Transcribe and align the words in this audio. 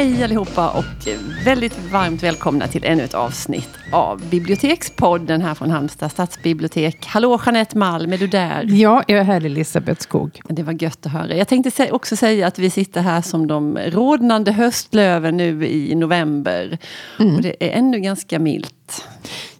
Hej 0.00 0.24
allihopa 0.24 0.70
och 0.70 1.08
väldigt 1.44 1.78
varmt 1.92 2.22
välkomna 2.22 2.66
till 2.66 2.84
ännu 2.84 3.02
ett 3.02 3.14
avsnitt 3.14 3.68
av 3.92 4.28
Bibliotekspodden 4.30 5.42
här 5.42 5.54
från 5.54 5.70
Halmstad 5.70 6.12
stadsbibliotek. 6.12 7.06
Hallå 7.06 7.40
Jeanette 7.46 7.78
Malm, 7.78 8.12
är 8.12 8.18
du 8.18 8.26
där? 8.26 8.64
Ja, 8.68 9.04
jag 9.06 9.18
är 9.18 9.24
här 9.24 9.44
Elisabeth 9.44 10.00
Skog. 10.00 10.40
Det 10.48 10.62
var 10.62 10.82
gött 10.82 11.06
att 11.06 11.12
höra. 11.12 11.36
Jag 11.36 11.48
tänkte 11.48 11.92
också 11.92 12.16
säga 12.16 12.46
att 12.46 12.58
vi 12.58 12.70
sitter 12.70 13.00
här 13.00 13.22
som 13.22 13.46
de 13.46 13.78
rodnande 13.78 14.52
höstlöven 14.52 15.36
nu 15.36 15.66
i 15.66 15.94
november. 15.94 16.78
Mm. 17.18 17.36
Och 17.36 17.42
det 17.42 17.56
är 17.60 17.78
ännu 17.78 18.00
ganska 18.00 18.38
milt. 18.38 19.04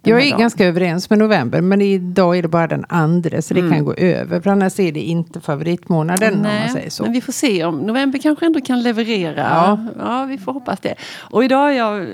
Jag 0.03 0.21
är 0.21 0.31
dagen. 0.31 0.41
ganska 0.41 0.67
överens 0.67 1.11
med 1.11 1.19
november, 1.19 1.61
men 1.61 1.83
idag 1.83 2.39
är 2.39 2.43
det 2.43 2.49
bara 2.49 2.67
den 2.67 2.85
andra, 2.89 3.43
så 3.43 3.55
det 3.55 3.61
mm. 3.61 3.73
kan 3.73 3.85
gå 3.85 3.95
över. 3.95 4.41
För 4.41 4.51
annars 4.51 4.81
är 4.81 4.93
det 4.93 5.01
inte 5.01 5.41
favoritmånaden, 5.41 6.35
Nej, 6.35 6.57
om 6.57 6.63
man 6.63 6.69
säger 6.69 6.91
så. 6.91 7.03
Men 7.03 7.13
vi 7.13 7.21
får 7.21 7.33
se 7.33 7.65
om 7.65 7.79
november 7.79 8.19
kanske 8.19 8.47
ändå 8.47 8.61
kan 8.61 8.83
leverera. 8.83 9.41
Ja. 9.41 9.87
ja, 9.99 10.25
vi 10.25 10.39
får 10.39 10.53
hoppas 10.53 10.81
det. 10.81 10.95
Och 11.19 11.45
idag 11.45 11.71
är 11.71 11.77
jag 11.77 12.09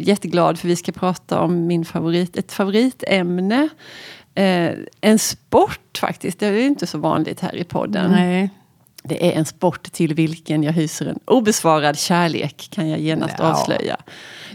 jätteglad, 0.00 0.58
för 0.58 0.68
vi 0.68 0.76
ska 0.76 0.92
prata 0.92 1.40
om 1.40 1.66
min 1.66 1.84
favorit, 1.84 2.36
ett 2.36 2.52
favoritämne. 2.52 3.68
Eh, 4.34 4.70
en 5.00 5.18
sport 5.18 5.98
faktiskt, 6.00 6.40
det 6.40 6.46
är 6.46 6.52
ju 6.52 6.66
inte 6.66 6.86
så 6.86 6.98
vanligt 6.98 7.40
här 7.40 7.56
i 7.56 7.64
podden. 7.64 8.10
Nej. 8.10 8.50
Det 9.08 9.26
är 9.26 9.38
en 9.38 9.44
sport 9.44 9.92
till 9.92 10.14
vilken 10.14 10.62
jag 10.62 10.72
hyser 10.72 11.06
en 11.06 11.18
obesvarad 11.24 11.98
kärlek, 11.98 12.68
kan 12.70 12.88
jag 12.88 13.00
genast 13.00 13.34
ja. 13.38 13.44
avslöja. 13.44 13.96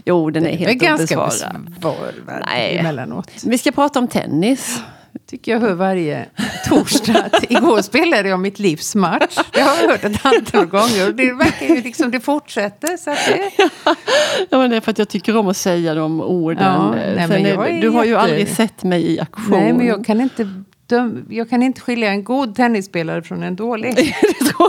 Jo, 0.04 0.30
den 0.30 0.46
är, 0.46 0.50
är 0.50 0.56
helt 0.56 0.82
ganska 0.82 1.22
obesvarad. 1.22 2.14
Nej. 2.46 2.78
emellanåt. 2.78 3.30
Vi 3.44 3.58
ska 3.58 3.72
prata 3.72 3.98
om 3.98 4.08
tennis. 4.08 4.80
tycker 5.26 5.52
jag 5.52 5.60
hör 5.60 5.74
varje 5.74 6.26
torsdag. 6.68 7.30
Igår 7.48 7.82
spelade 7.82 8.28
jag 8.28 8.40
mitt 8.40 8.58
livs 8.58 8.94
match. 8.94 9.38
Det 9.52 9.60
har 9.60 9.76
jag 9.82 9.88
hört 9.88 10.04
ett 10.04 10.26
antal 10.26 10.66
gånger. 10.66 11.12
Det 11.12 11.32
verkar 11.32 11.66
ju 11.66 11.82
liksom, 11.82 12.10
det 12.10 12.20
fortsätter. 12.20 12.96
Så 12.96 13.10
det... 13.10 13.50
ja, 14.50 14.58
men 14.58 14.70
det 14.70 14.76
är 14.76 14.80
för 14.80 14.90
att 14.90 14.98
jag 14.98 15.08
tycker 15.08 15.36
om 15.36 15.48
att 15.48 15.56
säga 15.56 15.94
de 15.94 16.20
orden. 16.20 16.64
Ja, 16.64 16.90
nej, 16.90 17.50
är, 17.50 17.80
du 17.80 17.88
har 17.88 18.04
ju 18.04 18.16
aldrig 18.16 18.48
sett 18.48 18.82
mig 18.82 19.12
i 19.12 19.20
aktion. 19.20 19.60
Nej, 19.60 19.72
men 19.72 19.86
jag 19.86 20.04
kan 20.04 20.20
inte 20.20 20.64
döm, 20.86 21.26
jag 21.30 21.50
kan 21.50 21.62
inte 21.62 21.80
skilja 21.80 22.10
en 22.10 22.24
god 22.24 22.54
tennisspelare 22.54 23.22
från 23.22 23.42
en 23.42 23.56
dålig. 23.56 24.16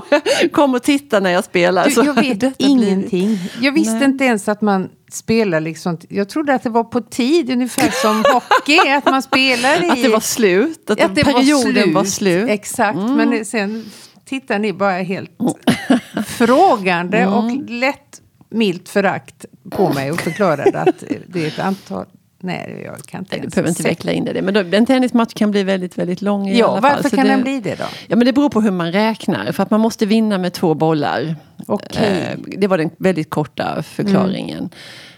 Kom 0.51 0.75
och 0.75 0.83
titta 0.83 1.19
när 1.19 1.29
jag 1.29 1.43
spelar. 1.43 1.85
Du, 1.85 2.05
jag 2.05 2.13
vet 2.13 2.55
ingenting. 2.57 3.39
Jag 3.61 3.71
visste 3.71 3.93
Nej. 3.93 4.05
inte 4.05 4.25
ens 4.25 4.47
att 4.47 4.61
man 4.61 4.89
spelar 5.11 5.59
liksom. 5.59 5.97
Jag 6.09 6.29
trodde 6.29 6.53
att 6.53 6.63
det 6.63 6.69
var 6.69 6.83
på 6.83 7.01
tid, 7.01 7.49
ungefär 7.49 7.89
som 8.01 8.23
hockey. 8.33 8.89
Att 8.89 9.05
man 9.05 9.21
spelar 9.21 9.83
i... 9.83 9.89
Att 9.89 10.03
det 10.03 10.09
var 10.09 10.19
slut. 10.19 10.89
Att, 10.89 11.01
att 11.01 11.15
det 11.15 11.23
perioden 11.23 11.73
var 11.73 11.73
slut. 11.73 11.93
Var 11.93 12.03
slut. 12.03 12.49
Exakt, 12.49 12.97
mm. 12.97 13.15
men 13.15 13.45
sen 13.45 13.85
tittar 14.25 14.59
ni 14.59 14.73
bara 14.73 14.91
helt 14.91 15.31
frågande 16.27 17.17
mm. 17.17 17.33
och 17.33 17.69
lätt 17.69 18.21
milt 18.49 18.89
förakt 18.89 19.45
på 19.69 19.93
mig 19.93 20.11
och 20.11 20.19
förklarade 20.19 20.81
att 20.81 21.03
det 21.27 21.43
är 21.43 21.47
ett 21.47 21.59
antal 21.59 22.05
Nej, 22.45 22.81
jag 22.85 23.05
kan 23.05 23.19
inte 23.19 23.39
Du 23.39 23.47
behöver 23.47 23.69
inte 23.69 23.83
veckla 23.83 24.11
in 24.11 24.25
det. 24.25 24.41
Men 24.41 24.53
då, 24.53 24.59
en 24.59 24.85
tennismatch 24.85 25.33
kan 25.33 25.51
bli 25.51 25.63
väldigt, 25.63 25.97
väldigt 25.97 26.21
lång 26.21 26.47
i 26.47 26.59
ja, 26.59 26.67
alla 26.67 26.81
fall. 26.81 26.95
Varför 26.95 27.09
så 27.09 27.15
kan 27.15 27.25
det, 27.25 27.31
den 27.31 27.41
bli 27.41 27.59
det 27.59 27.75
då? 27.75 27.83
Ja, 28.07 28.15
men 28.15 28.25
det 28.25 28.33
beror 28.33 28.49
på 28.49 28.61
hur 28.61 28.71
man 28.71 28.91
räknar. 28.91 29.51
För 29.51 29.63
att 29.63 29.71
man 29.71 29.81
måste 29.81 30.05
vinna 30.05 30.37
med 30.37 30.53
två 30.53 30.73
bollar. 30.73 31.35
Okay. 31.67 32.07
Eh, 32.07 32.37
det 32.57 32.67
var 32.67 32.77
den 32.77 32.89
väldigt 32.97 33.29
korta 33.29 33.83
förklaringen. 33.83 34.57
Mm. 34.57 34.69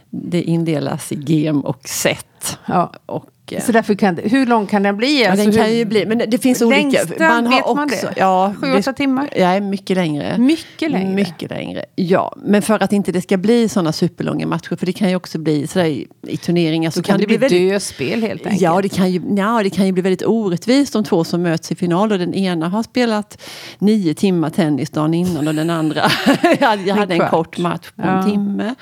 Det 0.10 0.42
indelas 0.42 1.12
i 1.12 1.16
gem 1.16 1.62
och 1.62 1.88
set. 1.88 2.58
Ja. 2.66 2.94
Och 3.06 3.26
så 3.62 3.72
därför 3.72 3.96
kan 3.96 4.16
det, 4.16 4.22
hur 4.22 4.46
lång 4.46 4.68
kan 4.68 4.84
den 4.84 4.98
bli? 4.98 5.24
Ja, 5.24 5.32
alltså, 5.32 5.46
den 5.46 5.56
kan 5.56 5.76
ju 5.76 5.86
bli, 5.86 6.06
men 6.06 6.18
det 6.28 6.38
finns 6.38 6.62
olika. 6.62 7.00
Man 7.20 7.46
har 7.46 7.56
vet 7.56 7.62
också, 7.62 7.76
man 7.76 7.88
det? 7.88 8.14
Ja, 8.16 8.54
Sju, 8.62 8.74
åtta 8.74 8.94
timmar? 8.94 9.30
Ja, 9.36 9.60
mycket 9.60 9.98
längre. 9.98 10.38
Mycket 10.38 10.92
längre? 10.92 11.14
Mycket 11.14 11.50
längre, 11.50 11.86
ja. 11.96 12.36
Men 12.38 12.62
för 12.62 12.84
att 12.84 12.94
inte 12.94 13.12
det 13.12 13.22
ska 13.22 13.38
bli 13.38 13.70
sådana 13.70 13.92
superlånga 13.92 14.48
matcher, 14.48 14.76
för 14.76 14.86
det 14.86 14.94
kan 14.94 15.10
ju 15.10 15.16
också 15.16 15.40
bli 15.40 15.68
sådär 15.68 15.86
i, 15.86 16.08
i 16.28 16.38
turneringar. 16.38 16.92
Så, 16.92 16.96
så 17.00 17.04
kan, 17.04 17.14
kan 17.14 17.22
det 17.22 17.28
bli 17.28 17.38
väldigt, 17.38 17.72
dödspel 17.72 18.22
helt 18.22 18.46
enkelt? 18.46 18.62
Ja 18.62 18.82
det, 18.82 18.90
kan 18.90 19.12
ju, 19.12 19.22
ja, 19.38 19.64
det 19.64 19.70
kan 19.70 19.86
ju 19.86 19.92
bli 19.92 20.02
väldigt 20.02 20.26
orättvist 20.26 20.94
de 20.94 21.04
två 21.04 21.24
som 21.24 21.42
möts 21.42 21.72
i 21.72 21.76
final 21.76 22.12
och 22.12 22.20
den 22.20 22.34
ena 22.34 22.70
har 22.70 22.84
spelat 22.84 23.42
nio 23.80 24.14
timmar 24.14 24.50
tennis 24.50 24.90
dagen 24.90 25.14
innan 25.14 25.48
och 25.48 25.56
den 25.56 25.70
andra 25.70 26.02
jag 26.86 26.96
hade 26.96 27.14
en 27.14 27.30
kort 27.30 27.58
match 27.58 27.92
på 27.96 28.02
ja. 28.02 28.20
en 28.20 28.30
timme. 28.32 28.76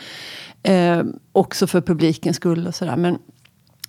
Eh, 0.63 1.03
också 1.31 1.67
för 1.67 1.81
publikens 1.81 2.35
skull 2.35 2.67
och 2.67 2.75
sådär. 2.75 2.95
Men, 2.95 3.17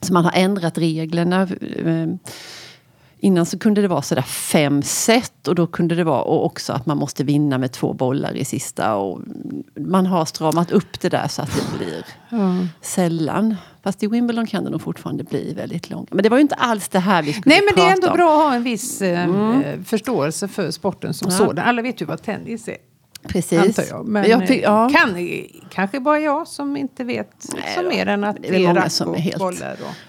så 0.01 0.13
man 0.13 0.25
har 0.25 0.33
ändrat 0.35 0.79
reglerna. 0.79 1.43
Eh, 1.85 2.07
innan 3.19 3.47
så 3.47 3.59
kunde 3.59 3.83
det 3.83 3.89
vara 3.89 4.03
sådär 4.03 4.23
fem 4.23 4.83
set 4.83 5.49
och 5.49 5.55
då 5.55 5.67
kunde 5.67 5.95
det 5.95 6.05
vara 6.05 6.23
och 6.23 6.45
också 6.45 6.73
att 6.73 6.87
man 6.87 6.99
måste 6.99 7.25
vinna 7.25 7.59
med 7.59 7.73
två 7.73 7.93
bollar 7.93 8.37
i 8.37 8.45
sista. 8.45 8.95
Och 8.95 9.21
man 9.81 10.07
har 10.07 10.25
stramat 10.25 10.71
upp 10.71 11.01
det 11.01 11.09
där 11.09 11.29
så 11.29 11.43
att 11.43 11.51
det 11.55 11.79
blir 11.79 12.05
mm. 12.31 12.69
sällan. 12.81 13.57
Fast 13.83 14.03
i 14.03 14.07
Wimbledon 14.07 14.47
kan 14.47 14.65
det 14.65 14.71
nog 14.71 14.83
fortfarande 14.83 15.25
bli 15.25 15.55
väldigt 15.55 15.91
långt. 15.91 16.13
Men 16.13 16.23
det 16.23 16.29
var 16.29 16.37
ju 16.37 16.43
inte 16.43 16.55
alls 16.55 16.89
det 16.89 16.99
här 16.99 17.23
vi 17.23 17.33
skulle 17.33 17.55
Nej, 17.55 17.63
men 17.65 17.75
prata 17.75 17.87
det 17.87 17.93
är 17.93 17.95
ändå 17.95 18.09
om. 18.09 18.17
bra 18.17 18.39
att 18.39 18.45
ha 18.45 18.55
en 18.55 18.63
viss 18.63 19.03
eh, 19.03 19.25
mm. 19.25 19.85
Förståelse 19.85 20.49
för 20.49 20.71
sporten 20.71 21.15
som 21.15 21.29
ja. 21.31 21.37
sådan. 21.37 21.59
Alla 21.59 21.83
vet 21.83 22.03
ju 22.03 22.07
vad 22.07 22.23
tennis 22.23 22.69
är. 22.69 22.77
Precis. 23.27 23.59
Antar 23.59 23.85
jag. 23.91 24.09
Men 24.09 24.31
jag 24.31 24.49
fick, 24.49 24.63
ja. 24.63 24.89
kan, 24.89 25.29
kanske 25.71 26.01
bara 26.01 26.21
jag 26.21 26.49
som 26.49 26.77
inte 26.77 27.05
vet 27.05 27.47
Nej, 27.55 27.63
så 27.75 27.83
mer 27.83 28.07
än 28.07 28.25
att 28.25 28.37
det 28.43 28.49
är 28.49 28.67
många 28.67 28.89
som 28.89 29.15
är 29.15 29.19
helt 29.19 29.43
och... 29.43 29.55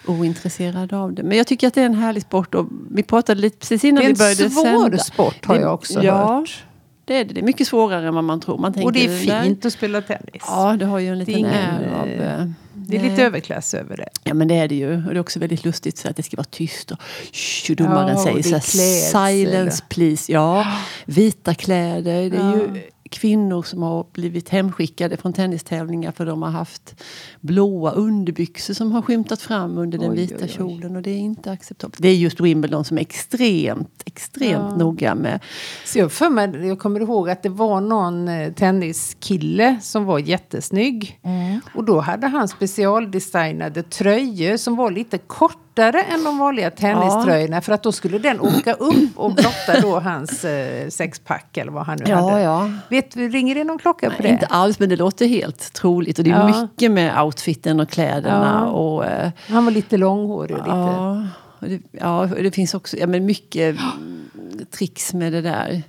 ointresserade 0.06 0.98
av 0.98 1.14
det. 1.14 1.24
Men 1.24 1.38
jag 1.38 1.48
tycker 1.48 1.68
att 1.68 1.74
det 1.74 1.82
är 1.82 1.86
en 1.86 1.96
härlig 1.96 2.24
sport. 2.24 2.56
Och 2.56 2.68
vi 2.92 3.04
pratade 3.04 3.42
lite 3.42 3.58
precis 3.58 3.84
innan 3.84 4.06
vi 4.06 4.14
började 4.14 4.36
sända. 4.36 4.62
Det 4.62 4.70
är 4.70 4.74
en 4.74 4.80
svår 4.80 4.98
sport 4.98 5.46
har 5.46 5.56
jag 5.56 5.74
också 5.74 6.04
ja, 6.04 6.38
hört. 6.38 6.64
Det 7.06 7.14
är, 7.14 7.26
det. 7.26 7.34
det 7.34 7.40
är 7.40 7.44
mycket 7.44 7.68
svårare 7.68 8.08
än 8.08 8.16
vad 8.16 8.24
man 8.24 8.40
tror. 8.40 8.58
Man 8.58 8.84
och 8.84 8.94
det 8.94 9.06
är 9.06 9.18
fint 9.18 9.62
där. 9.62 9.68
att 9.68 9.74
spela 9.74 10.02
tennis. 10.02 10.44
Ja, 10.48 10.76
det 10.80 10.86
har 10.86 11.00
ju 11.00 11.08
en 11.08 11.20
liten 11.20 11.46
är 11.46 11.94
av... 11.94 12.08
Eh, 12.08 12.46
det 12.74 12.98
är 12.98 13.10
lite 13.10 13.24
överklass 13.24 13.74
över 13.74 13.98
det. 13.98 14.10
Ja 14.24 14.34
men 14.34 14.48
det 14.48 14.56
är 14.56 14.68
det 14.68 14.76
ju. 14.76 14.96
Och 14.96 15.14
det 15.14 15.18
är 15.18 15.20
också 15.20 15.40
väldigt 15.40 15.66
lustigt 15.66 15.98
så 15.98 16.10
att 16.10 16.16
det 16.16 16.24
ska 16.24 16.38
vara 16.38 16.48
tyst. 16.52 16.92
Och, 16.92 16.98
shh, 17.32 17.76
domaren 17.76 18.18
ja, 18.18 18.24
säger 18.24 18.44
så 18.44 18.50
här, 18.50 19.30
silence 19.30 19.84
please. 19.90 20.32
Ja, 20.32 20.68
vita 21.06 21.54
kläder. 21.54 22.30
Det 22.30 22.38
är 22.38 22.42
ja. 22.42 22.56
ju 22.56 22.82
kvinnor 23.08 23.64
som 23.64 23.84
har 23.84 24.06
blivit 24.14 24.50
hemskickade 24.50 25.18
från 25.18 25.34
tennistävlingar 25.34 26.12
för 26.12 26.26
de 26.26 26.42
har 26.42 26.50
haft 26.50 27.04
blåa 27.42 27.92
underbyxor 27.92 28.74
som 28.74 28.92
har 28.92 29.02
skymtat 29.02 29.42
fram 29.42 29.78
under 29.78 29.98
den 29.98 30.12
oj, 30.12 30.18
vita 30.18 30.36
oj, 30.36 30.42
oj. 30.44 30.50
kjolen 30.50 30.96
och 30.96 31.02
det 31.02 31.12
är 31.12 31.18
inte 31.18 31.52
acceptabelt. 31.52 32.02
Det 32.02 32.08
är 32.08 32.16
just 32.16 32.40
Wimbledon 32.40 32.86
som 32.86 32.98
är 32.98 33.02
extremt, 33.02 34.04
extremt 34.06 34.72
ja. 34.72 34.76
noga 34.76 35.16
med. 35.16 35.40
Så 35.86 36.00
jag, 36.00 36.12
för 36.12 36.30
mig, 36.30 36.68
jag 36.68 36.80
kommer 36.80 37.00
ihåg 37.00 37.30
att 37.30 37.44
det 37.44 37.50
var 37.50 37.82
någon 37.82 38.28
eh, 38.28 38.54
tenniskille 38.54 39.80
som 39.82 40.06
var 40.06 40.20
jättesnygg. 40.20 41.20
Mm. 41.24 41.62
Och 41.76 41.84
då 41.84 42.00
hade 42.00 42.28
han 42.28 42.48
specialdesignade 42.48 43.84
tröjor 43.84 44.58
som 44.58 44.76
var 44.76 44.92
lite 44.92 45.18
kort 45.18 45.67
kortare 45.78 46.02
än 46.02 46.24
de 46.24 46.38
vanliga 46.38 46.72
tenniströjorna. 46.72 47.58
Ja. 47.58 47.62
För 47.62 47.72
att 47.72 47.84
då 47.84 47.92
skulle 47.92 48.18
den 48.18 48.40
åka 48.40 48.74
upp 48.74 49.18
och 49.18 49.34
blotta 49.34 49.82
då 49.82 50.00
hans 50.00 50.46
eh, 50.46 50.90
sexpack 50.90 51.58
eller 51.58 51.72
vad 51.72 51.86
han 51.86 51.98
nu 51.98 52.06
ja, 52.12 52.30
hade. 52.30 52.42
Ja. 52.42 52.72
Vet, 52.90 53.16
ringer 53.16 53.56
det 53.56 53.64
någon 53.64 53.78
klocka 53.78 54.10
på 54.10 54.16
Nej, 54.20 54.22
det? 54.22 54.34
Inte 54.34 54.46
alls, 54.46 54.80
men 54.80 54.90
det 54.90 54.96
låter 54.96 55.28
helt 55.28 55.74
troligt. 55.74 56.20
Och 56.20 56.26
det 56.26 56.32
är 56.32 56.62
mycket 56.62 56.92
med 56.92 57.22
outfiten 57.22 57.80
och 57.80 57.90
kläderna. 57.90 58.66
Och, 58.72 59.06
eh, 59.06 59.32
han 59.48 59.66
var 59.66 59.72
lite 59.72 59.98
långhårig. 59.98 60.58
Och 60.58 60.68
ja, 60.68 61.28
och 61.60 61.68
det, 61.68 61.82
ja, 61.92 62.20
och 62.22 62.44
det 62.44 62.52
finns 62.52 62.74
också 62.74 62.98
ja, 62.98 63.08
men 63.08 63.26
mycket 63.26 63.78
tricks 64.78 65.14
med 65.14 65.34
det 65.34 65.42
där. 65.42 65.84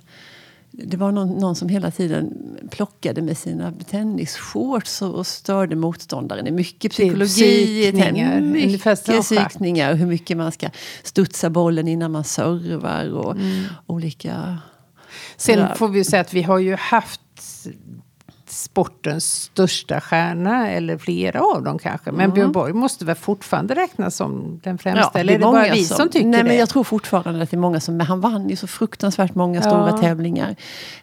Det 0.71 0.97
var 0.97 1.11
någon, 1.11 1.29
någon, 1.29 1.55
som 1.55 1.69
hela 1.69 1.91
tiden 1.91 2.57
plockade 2.71 3.21
med 3.21 3.37
sina 3.37 3.73
tennisshorts 3.89 5.01
och, 5.01 5.15
och 5.15 5.27
störde 5.27 5.75
motståndaren. 5.75 6.45
Det 6.45 6.51
är 6.51 6.53
mycket 6.53 6.91
psykologi 6.91 7.91
tennis. 7.91 8.41
Mycket 8.41 9.21
psykningar. 9.21 9.93
Hur 9.93 10.05
mycket 10.05 10.37
man 10.37 10.51
ska 10.51 10.69
studsa 11.03 11.49
bollen 11.49 11.87
innan 11.87 12.11
man 12.11 12.23
servar. 12.23 13.13
Och 13.13 13.31
mm. 13.31 13.63
olika... 13.85 14.57
Sen 15.37 15.55
sådär. 15.55 15.75
får 15.75 15.87
vi 15.87 16.03
säga 16.03 16.21
att 16.21 16.33
vi 16.33 16.41
har 16.41 16.59
ju 16.59 16.75
haft 16.75 17.21
sportens 18.51 19.25
största 19.25 20.01
stjärna, 20.01 20.69
eller 20.69 20.97
flera 20.97 21.41
av 21.41 21.63
dem 21.63 21.79
kanske. 21.79 22.11
Men 22.11 22.21
mm. 22.21 22.33
Björn 22.33 22.51
Borg 22.51 22.73
måste 22.73 23.05
väl 23.05 23.15
fortfarande 23.15 23.75
räknas 23.75 24.15
som 24.15 24.59
den 24.63 24.77
främsta? 24.77 25.11
Ja, 25.13 25.19
eller 25.19 25.33
är 25.33 25.37
det 25.37 25.43
bara 25.43 25.73
vi 25.73 25.83
som, 25.83 25.97
som 25.97 26.09
tycker 26.09 26.27
nej, 26.27 26.43
det? 26.43 26.49
Men 26.49 26.57
jag 26.57 26.69
tror 26.69 26.83
fortfarande 26.83 27.43
att 27.43 27.51
det 27.51 27.55
är 27.55 27.59
många 27.59 27.79
som... 27.79 27.97
Men 27.97 28.07
han 28.07 28.21
vann 28.21 28.49
ju 28.49 28.55
så 28.55 28.67
fruktansvärt 28.67 29.35
många 29.35 29.55
ja. 29.55 29.61
stora 29.61 29.97
tävlingar. 29.97 30.55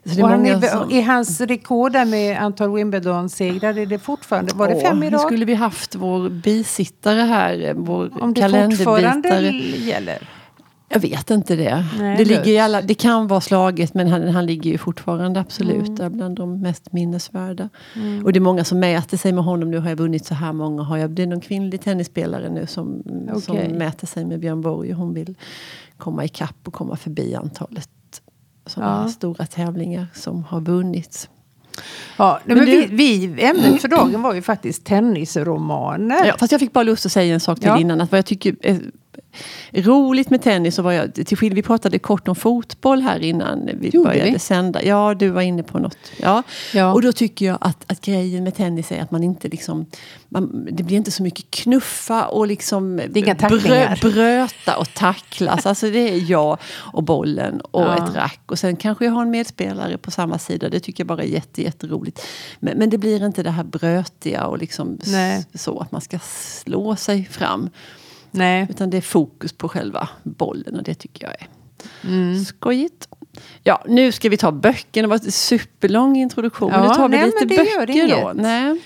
Så 0.05 0.11
är, 0.11 0.23
många 0.23 0.55
är, 0.55 0.61
som, 0.61 0.91
är 0.91 1.03
hans 1.03 1.41
rekord 1.41 1.93
där 1.93 2.05
med 2.05 2.43
antal 2.43 2.75
Wimbledon-segrar, 2.75 3.79
är 3.79 3.87
det 3.87 3.99
fortfarande... 3.99 4.55
Var 4.55 4.69
det 4.69 4.81
fem 4.81 5.03
idag? 5.03 5.21
skulle 5.21 5.45
vi 5.45 5.55
haft 5.55 5.95
vår 5.95 6.29
bisittare 6.29 7.21
här, 7.21 7.75
vår 7.77 8.23
Om 8.23 8.35
det 8.35 8.77
fortfarande 8.77 9.29
gäller? 9.39 10.36
Jag 10.88 11.00
vet 11.00 11.31
inte 11.31 11.56
det. 11.56 11.85
Nej, 11.99 12.17
det, 12.17 12.25
ligger 12.25 12.49
i 12.49 12.59
alla, 12.59 12.83
det 12.83 12.94
kan 12.94 13.27
vara 13.27 13.41
slaget 13.41 13.94
men 13.94 14.09
han, 14.09 14.29
han 14.29 14.47
ligger 14.47 14.71
ju 14.71 14.79
fortfarande 14.79 15.41
absolut 15.41 15.88
mm. 15.88 15.94
där 15.94 16.11
bland 16.11 16.37
de 16.37 16.61
mest 16.61 16.93
minnesvärda. 16.93 17.69
Mm. 17.94 18.25
Och 18.25 18.33
det 18.33 18.38
är 18.38 18.41
många 18.41 18.65
som 18.65 18.81
mäter 18.81 19.17
sig 19.17 19.33
med 19.33 19.44
honom. 19.44 19.71
Nu 19.71 19.79
har 19.79 19.88
jag 19.88 19.97
vunnit 19.97 20.27
så 20.27 20.35
här 20.35 20.53
många. 20.53 20.83
Har 20.83 20.97
jag, 20.97 21.11
det 21.11 21.23
är 21.23 21.27
någon 21.27 21.41
kvinnlig 21.41 21.81
tennisspelare 21.81 22.49
nu 22.49 22.67
som, 22.67 23.03
okay. 23.29 23.41
som 23.41 23.56
mäter 23.56 24.06
sig 24.06 24.25
med 24.25 24.41
Björn 24.41 24.61
Borg. 24.61 24.93
Hon 24.93 25.15
vill 25.15 25.35
komma 25.97 26.25
ikapp 26.25 26.56
och 26.65 26.73
komma 26.73 26.97
förbi 26.97 27.35
antalet 27.35 27.91
sådana 28.67 29.03
ja. 29.03 29.09
stora 29.09 29.47
tävlingar 29.47 30.06
som 30.15 30.44
har 30.44 30.61
vunnits. 30.61 31.29
Ja, 32.17 32.41
men, 32.44 32.59
men 32.59 32.67
du, 32.67 32.87
vi, 32.87 33.27
vi, 33.27 33.44
ämnet 33.44 33.81
för 33.81 33.88
dagen 33.88 34.23
var 34.23 34.35
ju 34.35 34.43
faktiskt 34.43 34.85
tennisromaner. 34.85 36.27
Ja, 36.27 36.35
fast 36.38 36.53
jag 36.53 36.61
fick 36.61 36.73
bara 36.73 36.85
lust 36.85 37.06
att 37.06 37.12
säga 37.12 37.35
en 37.35 37.41
sak 37.41 37.59
till 37.59 37.69
ja. 37.69 37.79
innan. 37.79 38.00
Att 38.00 38.11
vad 38.11 38.19
jag 38.19 38.27
tycker 38.27 38.56
roligt 39.73 40.31
med 40.31 40.43
tennis. 40.43 40.79
Och 40.79 40.85
var 40.85 40.93
jag, 40.93 41.15
till 41.15 41.55
vi 41.55 41.62
pratade 41.62 41.99
kort 41.99 42.29
om 42.29 42.37
fotboll 42.37 43.03
här 43.03 43.23
innan 43.23 43.71
vi 43.81 43.88
Gjorde 43.88 44.09
började 44.09 44.31
vi? 44.31 44.38
sända. 44.38 44.83
Ja, 44.85 45.15
du 45.15 45.29
var 45.29 45.43
inne 45.43 45.62
på 45.62 45.79
något. 45.79 45.99
Ja. 46.21 46.43
ja. 46.75 46.93
Och 46.93 47.03
då 47.03 47.12
tycker 47.12 47.47
jag 47.47 47.59
att, 47.61 47.93
att 47.93 48.00
grejen 48.00 48.44
med 48.44 48.55
tennis 48.55 48.93
är 48.93 49.03
att 49.03 49.11
man 49.11 49.23
inte 49.23 49.49
liksom... 49.49 49.87
Man, 50.29 50.69
det 50.73 50.83
blir 50.83 50.97
inte 50.97 51.11
så 51.11 51.23
mycket 51.23 51.50
knuffa 51.50 52.27
och 52.27 52.47
liksom 52.47 52.97
brö, 52.97 53.97
bröta 54.00 54.77
och 54.77 54.94
tacklas. 54.94 55.67
alltså 55.67 55.91
det 55.91 56.15
är 56.15 56.31
jag 56.31 56.59
och 56.75 57.03
bollen 57.03 57.61
och 57.61 57.83
ja. 57.83 58.05
ett 58.05 58.15
rack. 58.15 58.41
Och 58.47 58.59
sen 58.59 58.77
kanske 58.77 59.05
jag 59.05 59.12
har 59.12 59.23
en 59.23 59.31
medspelare 59.31 59.99
på 59.99 60.11
samma 60.11 60.38
sida. 60.38 60.69
Det 60.69 60.81
tycker 60.81 61.00
jag 61.00 61.09
bara 61.09 61.23
är 61.23 61.27
jätte, 61.27 61.62
jätteroligt. 61.62 62.23
Men, 62.61 62.79
men 62.79 62.91
det 62.91 62.99
blir 62.99 63.27
inte 63.27 63.43
det 63.43 63.50
här 63.50 63.65
brötiga 63.65 64.47
och 64.47 64.59
liksom 64.59 64.99
så 65.55 65.79
att 65.79 65.93
man 65.93 66.00
ska 66.00 66.19
slå 66.19 66.97
sig 66.97 67.25
fram. 67.25 67.71
Nej. 68.37 68.67
Utan 68.71 68.91
det 68.91 68.97
är 68.97 69.00
fokus 69.00 69.53
på 69.53 69.69
själva 69.69 70.09
bollen 70.23 70.77
och 70.77 70.83
det 70.83 70.94
tycker 70.94 71.27
jag 71.27 71.35
är 71.41 71.49
mm. 72.09 72.44
skojigt. 72.44 73.09
Ja, 73.62 73.85
nu 73.88 74.12
ska 74.12 74.29
vi 74.29 74.37
ta 74.37 74.53
böckerna. 74.53 75.09
Det 75.09 75.09
var 75.09 75.27
en 75.27 75.33
superlång 75.33 76.17
introduktion. 76.17 76.71
Ja, 76.73 76.79
men 76.79 76.88
nu 76.88 76.94
tar 76.94 77.09
vi 77.09 77.17
nej, 77.17 77.27
lite 77.27 77.47
böcker 77.47 78.09
då. 78.09 78.33
Nej. 78.35 78.81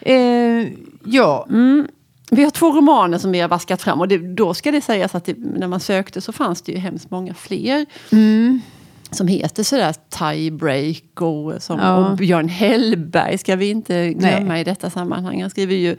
Eh, 0.00 0.68
ja. 1.04 1.46
Mm. 1.48 1.88
Vi 2.30 2.44
har 2.44 2.50
två 2.50 2.72
romaner 2.72 3.18
som 3.18 3.32
vi 3.32 3.40
har 3.40 3.48
vaskat 3.48 3.82
fram 3.82 4.00
och 4.00 4.08
det, 4.08 4.18
då 4.18 4.54
ska 4.54 4.70
det 4.70 4.80
sägas 4.80 5.14
att 5.14 5.24
det, 5.24 5.38
när 5.38 5.68
man 5.68 5.80
sökte 5.80 6.20
så 6.20 6.32
fanns 6.32 6.62
det 6.62 6.72
ju 6.72 6.78
hemskt 6.78 7.10
många 7.10 7.34
fler. 7.34 7.86
Mm 8.12 8.60
som 9.10 9.28
heter 9.28 9.62
sådär 9.62 9.94
Tiebreak 10.08 11.20
och, 11.20 11.62
som, 11.62 11.78
ja. 11.78 11.96
och 11.96 12.16
Björn 12.16 12.48
Hellberg 12.48 13.38
ska 13.38 13.56
vi 13.56 13.70
inte 13.70 14.12
glömma 14.12 14.52
Nej. 14.52 14.60
i 14.60 14.64
detta 14.64 14.90
sammanhang. 14.90 15.40
Han 15.40 15.50
skriver 15.50 15.74
ju 15.74 15.96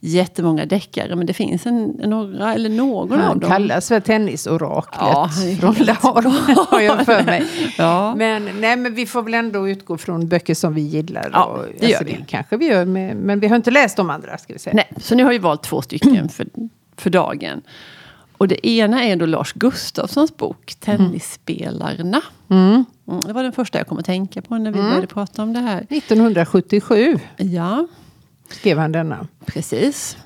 jättemånga 0.00 0.66
deckare 0.66 1.16
men 1.16 1.26
det 1.26 1.32
finns 1.32 1.66
en, 1.66 1.84
några 1.84 2.54
eller 2.54 2.68
någon 2.70 3.20
han 3.20 3.30
av 3.30 3.38
dem. 3.38 3.50
Han 3.50 3.60
kallas 3.60 3.88
för 3.88 4.00
tennisoraklet 4.00 5.00
ja, 5.00 5.30
från 5.60 5.74
Laholm 5.74 6.30
har 6.68 6.80
jag 6.80 7.06
för 7.06 7.24
mig. 7.24 7.46
ja. 7.78 8.14
men, 8.14 8.48
nej, 8.60 8.76
men 8.76 8.94
vi 8.94 9.06
får 9.06 9.22
väl 9.22 9.34
ändå 9.34 9.68
utgå 9.68 9.98
från 9.98 10.28
böcker 10.28 10.54
som 10.54 10.74
vi 10.74 10.80
gillar. 10.80 11.30
Ja, 11.32 11.44
och, 11.44 11.64
det 11.80 11.88
gör 11.88 11.98
alltså, 11.98 12.14
vi. 12.16 12.24
kanske 12.28 12.56
vi 12.56 12.66
gör 12.66 12.84
med, 12.84 13.16
men 13.16 13.40
vi 13.40 13.48
har 13.48 13.56
inte 13.56 13.70
läst 13.70 13.96
de 13.96 14.10
andra. 14.10 14.38
Ska 14.38 14.52
vi 14.52 14.58
säga. 14.58 14.74
Nej, 14.74 14.88
så 15.00 15.14
nu 15.14 15.24
har 15.24 15.30
vi 15.30 15.38
valt 15.38 15.62
två 15.62 15.82
stycken 15.82 16.28
för, 16.28 16.46
för 16.96 17.10
dagen. 17.10 17.62
Och 18.42 18.48
det 18.48 18.66
ena 18.66 19.04
är 19.04 19.16
då 19.16 19.26
Lars 19.26 19.52
Gustafssons 19.52 20.36
bok 20.36 20.74
Tennisspelarna. 20.80 22.22
Mm. 22.50 22.84
Mm, 23.08 23.20
det 23.20 23.32
var 23.32 23.42
den 23.42 23.52
första 23.52 23.78
jag 23.78 23.86
kom 23.86 23.98
att 23.98 24.04
tänka 24.04 24.42
på 24.42 24.58
när 24.58 24.72
vi 24.72 24.78
mm. 24.78 24.90
började 24.90 25.06
prata 25.06 25.42
om 25.42 25.52
det 25.52 25.60
här. 25.60 25.86
1977 25.90 27.18
ja. 27.36 27.86
skrev 28.48 28.78
han 28.78 28.92
denna. 28.92 29.26
Precis. 29.46 30.16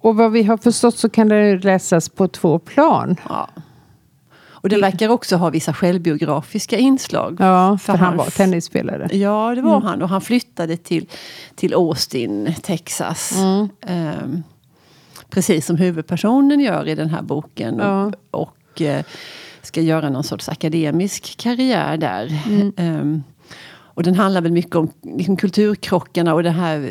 Och 0.00 0.16
vad 0.16 0.32
vi 0.32 0.42
har 0.42 0.56
förstått 0.56 0.98
så 0.98 1.08
kan 1.08 1.28
det 1.28 1.58
läsas 1.58 2.08
på 2.08 2.28
två 2.28 2.58
plan. 2.58 3.16
Ja. 3.28 3.48
Och 4.48 4.68
den 4.68 4.80
verkar 4.80 5.08
också 5.08 5.36
ha 5.36 5.50
vissa 5.50 5.74
självbiografiska 5.74 6.78
inslag. 6.78 7.36
Ja, 7.40 7.78
för, 7.78 7.92
för 7.92 7.98
han, 7.98 8.08
han 8.08 8.16
var 8.16 8.30
tennisspelare. 8.30 9.08
Ja, 9.16 9.54
det 9.54 9.62
var 9.62 9.76
mm. 9.76 9.88
han. 9.88 10.02
Och 10.02 10.08
han 10.08 10.20
flyttade 10.20 10.76
till, 10.76 11.06
till 11.54 11.74
Austin, 11.74 12.54
Texas. 12.62 13.32
Mm. 13.36 13.68
Um, 14.22 14.42
Precis 15.30 15.66
som 15.66 15.76
huvudpersonen 15.76 16.60
gör 16.60 16.88
i 16.88 16.94
den 16.94 17.10
här 17.10 17.22
boken. 17.22 17.78
Ja. 17.78 18.12
Och, 18.30 18.48
och 18.74 18.82
eh, 18.82 19.04
ska 19.62 19.80
göra 19.80 20.10
någon 20.10 20.24
sorts 20.24 20.48
akademisk 20.48 21.36
karriär 21.36 21.96
där. 21.96 22.32
Mm. 22.46 23.00
Um, 23.00 23.22
och 24.00 24.02
den 24.02 24.14
handlar 24.14 24.40
väl 24.40 24.52
mycket 24.52 24.76
om 24.76 24.90
liksom, 25.02 25.36
kulturkrockarna 25.36 26.34
och 26.34 26.42
det 26.42 26.50
här 26.50 26.90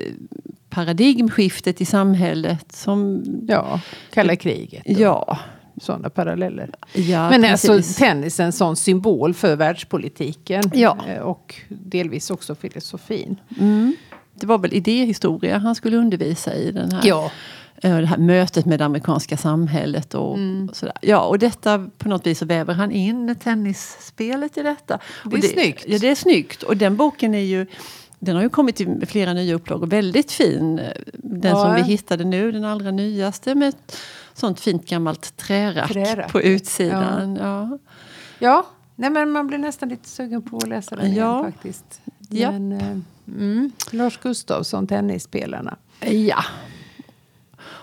paradigmskiftet 0.69 1.81
i 1.81 1.85
samhället. 1.85 2.71
Som, 2.71 3.23
ja, 3.47 3.81
kalla 4.13 4.35
kriget. 4.35 4.83
Ja. 4.85 5.39
Sådana 5.81 6.09
paralleller. 6.09 6.69
Ja, 6.93 7.29
Men 7.29 7.45
alltså 7.45 7.81
tennis 7.97 8.39
är 8.39 8.43
en 8.43 8.51
sån 8.51 8.75
symbol 8.75 9.33
för 9.33 9.55
världspolitiken. 9.55 10.63
Ja. 10.73 10.97
Eh, 11.07 11.19
och 11.19 11.55
delvis 11.67 12.29
också 12.29 12.55
filosofin. 12.55 13.35
Mm. 13.59 13.95
Det 14.33 14.45
var 14.45 14.57
väl 14.57 14.73
idéhistoria 14.73 15.57
han 15.57 15.75
skulle 15.75 15.97
undervisa 15.97 16.53
i 16.55 16.71
den 16.71 16.91
här. 16.91 17.01
Ja. 17.03 17.31
Eh, 17.81 17.97
det 17.97 18.05
här 18.05 18.17
mötet 18.17 18.65
med 18.65 18.79
det 18.79 18.85
amerikanska 18.85 19.37
samhället. 19.37 20.13
Och, 20.13 20.37
mm. 20.37 20.69
och 20.69 20.75
sådär. 20.75 20.95
Ja, 21.01 21.21
och 21.21 21.39
detta 21.39 21.89
på 21.97 22.09
något 22.09 22.27
vis 22.27 22.39
så 22.39 22.45
väver 22.45 22.73
han 22.73 22.91
in 22.91 23.35
tennisspelet 23.35 24.57
i 24.57 24.63
detta. 24.63 24.99
Det 25.23 25.37
är 25.37 25.41
det, 25.41 25.47
snyggt. 25.47 25.85
Ja, 25.87 25.97
det 25.99 26.07
är 26.07 26.15
snyggt. 26.15 26.63
Och 26.63 26.77
den 26.77 26.95
boken 26.95 27.35
är 27.35 27.39
ju 27.39 27.65
den 28.19 28.35
har 28.35 28.43
ju 28.43 28.49
kommit 28.49 28.81
i 28.81 29.05
flera 29.05 29.33
nya 29.33 29.55
upplagor. 29.55 29.87
Väldigt 29.87 30.31
fin. 30.31 30.75
Den 31.13 31.51
ja. 31.51 31.63
som 31.63 31.75
vi 31.75 31.81
hittade 31.81 32.23
nu, 32.23 32.51
den 32.51 32.65
allra 32.65 32.91
nyaste 32.91 33.55
med 33.55 33.69
ett 33.69 33.97
sånt 34.33 34.59
fint 34.59 34.89
gammalt 34.89 35.37
trärack, 35.37 35.91
trärack. 35.91 36.31
på 36.31 36.41
utsidan. 36.41 37.35
Ja. 37.35 37.69
ja. 37.69 37.77
Ja, 38.39 38.65
Nej, 38.99 39.09
men 39.09 39.31
man 39.31 39.47
blir 39.47 39.57
nästan 39.57 39.89
lite 39.89 40.09
sugen 40.09 40.41
på 40.41 40.57
att 40.57 40.67
läsa 40.67 40.95
den 40.95 41.13
ja. 41.13 41.39
igen 41.39 41.51
faktiskt. 41.51 42.01
Men, 42.29 42.71
ja. 42.71 43.33
mm, 43.33 43.71
Lars 43.91 44.17
Gustafsson, 44.17 44.87
tennisspelarna. 44.87 45.77
Ja, 45.99 46.43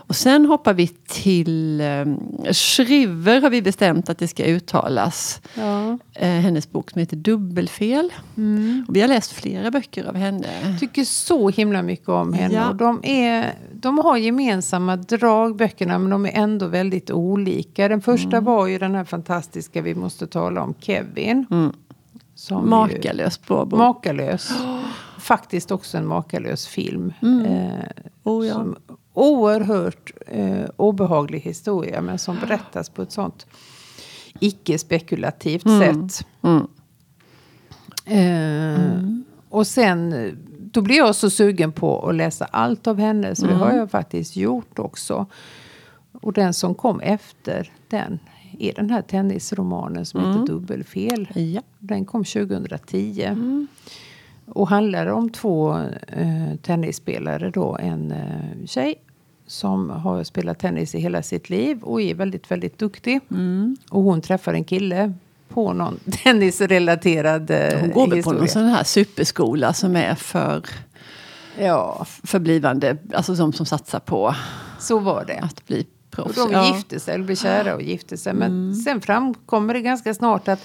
och 0.07 0.17
sen 0.17 0.47
hoppar 0.47 0.75
vi 0.75 0.87
till 1.07 1.81
eh, 1.81 2.05
Shriver 2.53 3.41
har 3.41 3.51
vi 3.51 3.63
bestämt 3.63 4.09
att 4.09 4.19
det 4.19 4.29
ska 4.29 4.45
uttalas. 4.45 5.41
Ja. 5.55 5.99
Eh, 6.13 6.29
hennes 6.29 6.73
bok 6.73 6.91
som 6.91 7.01
heter 7.01 7.17
Dubbelfel. 7.17 8.13
Mm. 8.37 8.85
Och 8.89 8.97
vi 8.97 9.01
har 9.01 9.09
läst 9.09 9.33
flera 9.33 9.71
böcker 9.71 10.05
av 10.05 10.17
henne. 10.17 10.47
Jag 10.71 10.81
tycker 10.81 11.05
så 11.05 11.49
himla 11.49 11.83
mycket 11.83 12.09
om 12.09 12.33
henne. 12.33 12.55
Ja. 12.55 12.69
Och 12.69 12.77
de, 12.77 13.01
är, 13.03 13.55
de 13.73 13.99
har 13.99 14.17
gemensamma 14.17 14.97
drag 14.97 15.57
böckerna 15.57 15.99
men 15.99 16.11
de 16.11 16.27
är 16.27 16.33
ändå 16.35 16.67
väldigt 16.67 17.11
olika. 17.11 17.89
Den 17.89 18.01
första 18.01 18.37
mm. 18.37 18.45
var 18.45 18.67
ju 18.67 18.79
den 18.79 18.95
här 18.95 19.05
fantastiska 19.05 19.83
vi 19.83 19.95
måste 19.95 20.27
tala 20.27 20.63
om 20.63 20.75
Kevin. 20.81 21.47
Mm. 21.51 21.73
Makalös 22.51 23.43
bra 23.47 23.65
bok. 23.65 23.79
Makalös. 23.79 24.51
Faktiskt 25.19 25.71
också 25.71 25.99
en 25.99 26.07
makalös 26.07 26.67
film. 26.67 27.13
Mm. 27.23 27.45
Eh, 27.45 27.85
oh, 28.23 28.47
ja. 28.47 28.55
Som 28.55 28.77
oerhört 29.17 30.13
eh, 30.27 30.65
obehaglig 30.77 31.41
historia 31.41 32.01
men 32.01 32.19
som 32.19 32.37
berättas 32.41 32.91
på 32.91 33.03
ett 33.03 33.13
sånt 33.13 33.47
icke-spekulativt 34.41 35.67
mm. 35.67 35.81
sätt. 35.81 36.27
Mm. 36.43 36.67
Eh, 38.05 38.95
mm. 38.95 39.25
Och 39.49 39.67
sen, 39.67 40.31
då 40.73 40.81
blir 40.81 40.97
jag 40.97 41.15
så 41.15 41.31
sugen 41.31 41.73
på 41.73 42.09
att 42.09 42.15
läsa 42.15 42.45
allt 42.45 42.87
av 42.87 42.99
henne 42.99 43.37
så 43.37 43.47
det 43.47 43.55
har 43.55 43.67
mm. 43.67 43.79
jag 43.79 43.91
faktiskt 43.91 44.37
gjort 44.37 44.79
också. 44.79 45.27
Och 46.13 46.33
den 46.33 46.55
som 46.55 46.75
kom 46.75 47.01
efter 47.01 47.73
den 47.89 48.19
är 48.59 48.73
den 48.73 48.91
här 48.91 49.03
tennisromanen 49.03 50.07
som 50.07 50.21
heter 50.21 50.33
mm. 50.33 50.45
Dubbelfel. 50.45 51.29
Ja. 51.35 51.63
Den 51.79 52.05
kom 52.05 52.25
2010. 52.25 53.23
Mm. 53.23 53.67
Och 54.47 54.69
handlar 54.69 55.07
om 55.07 55.31
två 55.31 55.77
eh, 56.09 56.57
tennisspelare 56.63 57.51
då. 57.51 57.77
En 57.81 58.13
eh, 58.13 58.67
tjej 58.67 58.95
som 59.47 59.91
har 59.91 60.25
spelat 60.25 60.59
tennis 60.59 60.95
i 60.95 60.99
hela 60.99 61.23
sitt 61.23 61.51
liv 61.51 61.83
och 61.83 62.03
är 62.03 62.15
väldigt, 62.15 62.51
väldigt 62.51 62.79
duktig. 62.79 63.21
Mm. 63.31 63.77
Och 63.91 64.03
hon 64.03 64.21
träffar 64.21 64.55
en 64.55 64.65
kille 64.65 65.13
på 65.49 65.73
någon 65.73 65.99
tennisrelaterad 66.25 67.51
eh, 67.51 67.81
Hon 67.81 67.91
går 67.91 68.07
väl 68.09 68.23
på 68.23 68.33
någon 68.33 68.49
sån 68.49 68.65
här 68.65 68.85
superskola 68.85 69.73
som 69.73 69.97
är 69.97 70.15
för 70.15 70.63
ja. 71.59 72.07
för 72.23 72.39
blivande, 72.39 72.97
alltså 73.15 73.35
de 73.35 73.53
som 73.53 73.67
satsar 73.67 74.01
på 74.01 74.35
Så 74.79 74.99
var 74.99 75.25
det. 75.27 75.39
att 75.43 75.67
bli 75.67 75.87
proffs. 76.11 76.39
Och 76.39 76.49
de 76.49 76.53
ja. 76.53 76.75
gifte 76.77 77.01
sig, 77.01 77.15
eller 77.15 77.25
blev 77.25 77.37
kära 77.37 77.75
och 77.75 77.83
gifte 77.83 78.17
sig. 78.17 78.35
Men 78.35 78.51
Mm. 78.51 78.75
sen 78.75 79.01
framkommer 79.01 79.75
det 79.75 79.81
ganska 79.81 80.15
snart 80.15 80.49
att 80.49 80.61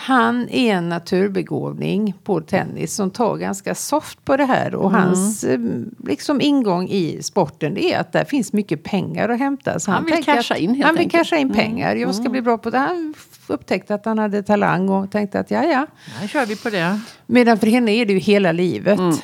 han 0.00 0.48
är 0.48 0.74
en 0.74 0.88
naturbegåvning 0.88 2.14
på 2.24 2.40
tennis 2.40 2.94
som 2.94 3.10
tar 3.10 3.36
ganska 3.36 3.74
soft 3.74 4.24
på 4.24 4.36
det 4.36 4.44
här. 4.44 4.74
Och 4.74 4.90
Mm. 4.90 5.00
hans 5.02 5.44
eh, 5.44 5.58
liksom, 6.04 6.40
ingång 6.40 6.88
i 6.88 7.22
sporten 7.22 7.74
det 7.74 7.92
är 7.92 8.00
att 8.00 8.12
där 8.12 8.24
finns 8.24 8.52
mycket 8.52 8.82
pengar 8.84 9.28
att 9.28 9.38
hämta. 9.38 9.80
Så 9.80 9.90
Han 9.90 10.04
vill 10.04 10.12
tänker 10.14 10.34
casha 10.34 10.56
in, 10.56 10.70
helt 10.74 10.86
Han 10.86 10.94
vill 10.96 11.10
casha 11.10 11.36
in 11.36 11.42
Mm. 11.46 11.56
pengar. 11.56 11.96
Jag 11.96 12.14
ska 12.14 12.28
bli 12.28 12.42
bra 12.42 12.58
på 12.58 12.70
det. 12.70 12.78
Han 12.78 13.14
upptäckte 13.46 13.94
att 13.94 14.04
han 14.04 14.18
hade 14.18 14.42
talang 14.42 14.88
och 14.88 15.10
tänkte 15.10 15.40
att 15.40 15.50
ja, 15.50 15.64
ja. 15.64 15.86
Här 16.20 16.28
kör 16.28 16.46
vi 16.46 16.56
på 16.56 16.70
det. 16.70 17.00
Medan 17.26 17.58
för 17.58 17.66
henne 17.66 17.90
är 17.92 18.06
det 18.06 18.12
ju 18.12 18.18
hela 18.18 18.52
livet. 18.52 18.98
Mm. 18.98 19.14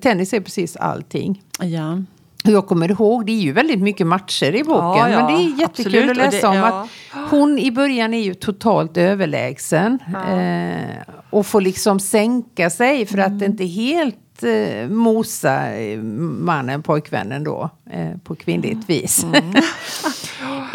Tennis 0.00 0.32
är 0.32 0.40
precis 0.40 0.76
allting. 0.76 1.42
Ja. 1.60 2.02
Jag 2.46 2.66
kommer 2.66 2.90
ihåg, 2.90 3.26
det 3.26 3.32
är 3.32 3.40
ju 3.40 3.52
väldigt 3.52 3.80
mycket 3.80 4.06
matcher 4.06 4.54
i 4.54 4.64
boken. 4.64 4.84
Ja, 4.84 5.08
ja, 5.10 5.26
men 5.26 5.26
det 5.34 5.42
är 5.44 5.60
jättekul 5.60 5.94
absolut. 5.96 6.10
att 6.10 6.16
läsa 6.16 6.50
det- 6.50 6.56
om 6.56 6.56
ja. 6.56 6.66
att 7.14 7.30
hon 7.30 7.58
i 7.58 7.70
början 7.72 8.14
är 8.14 8.20
ju 8.20 8.34
totalt 8.34 8.96
överlägsen. 8.96 9.98
Eh, 10.30 11.12
och 11.30 11.46
får 11.46 11.60
liksom 11.60 12.00
sänka 12.00 12.70
sig 12.70 13.06
för 13.06 13.18
Mm. 13.18 13.36
att 13.36 13.42
inte 13.42 13.64
helt 13.64 14.42
eh, 14.42 14.88
mosa 14.88 15.72
eh, 15.76 15.98
mannen, 16.38 16.82
pojkvännen 16.82 17.44
då. 17.44 17.70
Eh, 17.90 18.18
på 18.24 18.34
kvinnligt 18.34 18.90
vis. 18.90 19.24
Mm. 19.24 19.54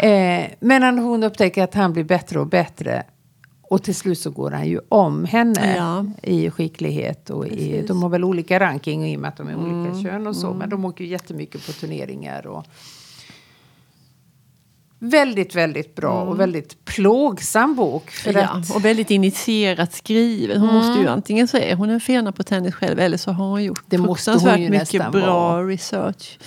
eh, 0.00 0.50
men 0.60 0.80
när 0.80 1.02
hon 1.02 1.22
upptäcker 1.22 1.64
att 1.64 1.74
han 1.74 1.92
blir 1.92 2.04
bättre 2.04 2.40
och 2.40 2.46
bättre. 2.46 3.02
Och 3.70 3.82
till 3.82 3.94
slut 3.94 4.18
så 4.18 4.30
går 4.30 4.50
han 4.50 4.68
ju 4.68 4.80
om 4.88 5.24
henne 5.24 5.76
ja. 5.76 6.06
i 6.22 6.50
skicklighet. 6.50 7.30
Och 7.30 7.46
i, 7.46 7.84
de 7.88 8.02
har 8.02 8.08
väl 8.08 8.24
olika 8.24 8.60
ranking 8.60 9.06
i 9.06 9.16
och 9.16 9.20
med 9.20 9.28
att 9.28 9.36
de 9.36 9.48
är 9.48 9.52
mm. 9.52 9.82
olika 9.82 10.02
kön 10.02 10.26
och 10.26 10.36
så. 10.36 10.46
Mm. 10.46 10.58
Men 10.58 10.68
de 10.68 10.84
åker 10.84 11.04
ju 11.04 11.10
jättemycket 11.10 11.66
på 11.66 11.72
turneringar. 11.72 12.46
Och, 12.46 12.66
Väldigt, 14.98 15.54
väldigt 15.54 15.94
bra 15.94 16.16
mm. 16.16 16.28
och 16.28 16.40
väldigt 16.40 16.84
plågsam 16.84 17.74
bok. 17.74 18.10
För 18.10 18.32
ja, 18.32 18.48
att... 18.48 18.74
Och 18.74 18.84
väldigt 18.84 19.10
initierat 19.10 19.92
skriven. 19.92 20.60
Hon 20.60 20.70
mm. 20.70 20.80
måste 20.80 21.02
ju 21.02 21.08
antingen 21.08 21.48
så 21.48 21.56
är 21.56 21.74
hon 21.74 21.90
en 21.90 22.00
fena 22.00 22.32
på 22.32 22.42
tennis 22.42 22.74
själv 22.74 22.98
eller 22.98 23.16
så 23.16 23.32
har 23.32 23.46
hon 23.46 23.64
gjort 23.64 23.84
det 23.86 23.98
fruktansvärt 23.98 24.70
mycket 24.70 25.12
bra 25.12 25.48
vara. 25.48 25.66
research 25.66 26.38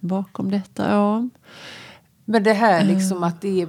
bakom 0.00 0.50
detta. 0.50 0.90
Ja. 0.90 1.28
Men 2.24 2.42
det 2.42 2.52
här 2.52 2.84
liksom 2.84 3.22
att 3.22 3.40
det 3.40 3.62
är 3.62 3.68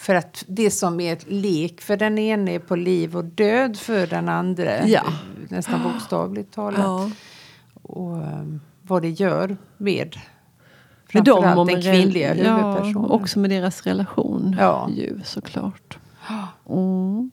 för 0.00 0.14
att 0.14 0.44
det 0.48 0.70
som 0.70 1.00
är 1.00 1.12
ett 1.12 1.30
lek 1.30 1.80
för 1.80 1.96
den 1.96 2.18
ene 2.18 2.54
är 2.54 2.58
på 2.58 2.76
liv 2.76 3.16
och 3.16 3.24
död 3.24 3.76
för 3.76 4.06
den 4.06 4.28
andra. 4.28 4.86
Ja. 4.86 5.02
Nästan 5.48 5.82
bokstavligt 5.82 6.54
talat. 6.54 6.80
Ja. 6.80 7.10
Och 7.82 8.16
um, 8.16 8.60
vad 8.82 9.02
det 9.02 9.08
gör 9.08 9.56
med 9.76 10.16
med 11.12 11.24
dem 11.24 11.58
och 11.58 11.66
med 11.66 11.82
kvinnliga 11.82 12.34
ja, 12.34 12.92
Också 12.96 13.38
med 13.38 13.50
deras 13.50 13.82
relation 13.82 14.56
ja. 14.58 14.88
ju 14.96 15.20
såklart. 15.24 15.98
Mm. 16.68 17.30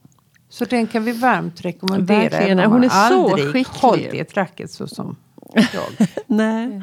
Så 0.48 0.64
den 0.64 0.86
kan 0.86 1.04
vi 1.04 1.12
varmt 1.12 1.60
rekommendera. 1.60 2.18
Verkligen. 2.18 2.58
Hon 2.58 2.84
är 2.84 3.08
så 3.08 3.28
skicklig. 3.28 3.66
hållit 3.66 4.14
i 4.14 4.18
ett 4.18 4.36
racket 4.36 4.70
så 4.70 4.86
som 4.86 5.16
jag. 5.54 6.08
nej. 6.26 6.82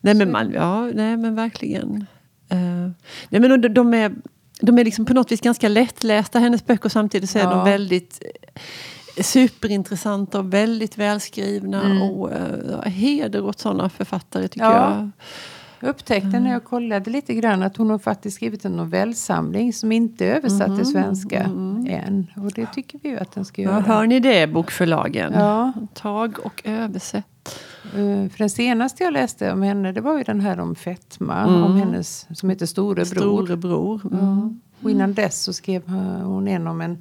nej, 0.00 0.14
men 0.14 0.32
man, 0.32 0.52
ja, 0.52 0.84
nej 0.84 1.16
men 1.16 1.34
verkligen. 1.34 2.06
Uh, 2.52 2.90
nej, 3.28 3.40
men 3.40 3.60
de, 3.60 3.68
de 3.68 3.94
är, 3.94 4.14
de 4.60 4.78
är 4.78 4.84
liksom 4.84 5.04
på 5.04 5.14
något 5.14 5.32
vis 5.32 5.40
ganska 5.40 5.68
lättlästa, 5.68 6.38
hennes 6.38 6.66
böcker. 6.66 6.88
Samtidigt 6.88 7.30
så 7.30 7.38
är 7.38 7.42
ja. 7.42 7.50
de 7.50 7.64
väldigt 7.64 8.22
eh, 9.16 9.22
superintressanta 9.22 10.38
och 10.38 10.54
väldigt 10.54 10.98
välskrivna. 10.98 11.82
Mm. 11.82 12.02
Och 12.02 12.30
uh, 12.30 12.82
heder 12.82 13.44
åt 13.44 13.58
sådana 13.58 13.88
författare 13.88 14.48
tycker 14.48 14.66
ja. 14.66 14.90
jag. 14.90 15.10
Jag 15.82 15.90
upptäckte 15.90 16.28
mm. 16.28 16.42
när 16.42 16.52
jag 16.52 16.64
kollade 16.64 17.10
lite 17.10 17.34
grann 17.34 17.62
att 17.62 17.76
hon 17.76 17.90
har 17.90 17.98
faktiskt 17.98 18.36
skrivit 18.36 18.64
en 18.64 18.72
novellsamling 18.72 19.72
som 19.72 19.92
inte 19.92 20.26
är 20.26 20.34
översatt 20.34 20.66
mm. 20.66 20.78
till 20.78 20.86
svenska 20.86 21.38
mm. 21.38 21.86
än. 21.90 22.26
Och 22.36 22.52
det 22.52 22.66
tycker 22.66 22.98
vi 23.02 23.08
ju 23.08 23.18
att 23.18 23.32
den 23.32 23.44
ska 23.44 23.62
göra. 23.62 23.74
Ja, 23.74 23.94
hör 23.94 24.06
ni 24.06 24.20
det 24.20 24.46
bokförlagen? 24.46 25.32
Ja. 25.32 25.72
Tag 25.94 26.38
och 26.44 26.62
översätt. 26.64 27.24
Uh, 27.96 28.28
för 28.28 28.38
den 28.38 28.50
senaste 28.50 29.04
jag 29.04 29.12
läste 29.12 29.52
om 29.52 29.62
henne 29.62 29.92
det 29.92 30.00
var 30.00 30.18
ju 30.18 30.24
den 30.24 30.40
här 30.40 30.60
om 30.60 30.74
fetma. 30.74 31.38
Mm. 31.38 31.62
Om 31.62 31.76
hennes, 31.76 32.26
som 32.34 32.50
heter 32.50 32.66
Storebror. 32.66 33.20
Storebror. 33.20 34.00
Mm. 34.12 34.60
Och 34.82 34.90
innan 34.90 35.14
dess 35.14 35.42
så 35.42 35.52
skrev 35.52 35.88
hon 36.22 36.48
en 36.48 36.66
om 36.66 36.80
en 36.80 36.98